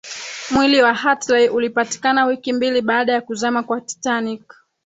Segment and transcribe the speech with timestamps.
[0.51, 4.55] mwili wa hartley ulipatikana wiki mbili baada ya kuzama kwa titanic